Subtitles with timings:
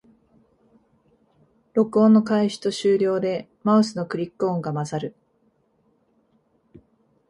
[1.75, 5.15] 録音の開始と終了でマウスのクリック音が混ざる